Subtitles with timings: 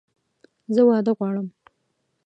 [0.73, 1.47] زه واده غواړم!